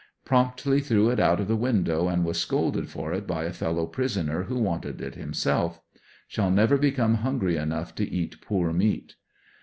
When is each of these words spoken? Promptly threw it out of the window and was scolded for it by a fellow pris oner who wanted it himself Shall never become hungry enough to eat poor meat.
Promptly 0.25 0.81
threw 0.81 1.11
it 1.11 1.19
out 1.19 1.39
of 1.39 1.47
the 1.47 1.55
window 1.55 2.07
and 2.07 2.25
was 2.25 2.41
scolded 2.41 2.89
for 2.89 3.13
it 3.13 3.27
by 3.27 3.43
a 3.43 3.53
fellow 3.53 3.85
pris 3.85 4.17
oner 4.17 4.45
who 4.45 4.57
wanted 4.57 4.99
it 4.99 5.13
himself 5.13 5.79
Shall 6.27 6.49
never 6.49 6.79
become 6.79 7.17
hungry 7.21 7.55
enough 7.55 7.93
to 7.93 8.09
eat 8.11 8.41
poor 8.41 8.73
meat. 8.73 9.13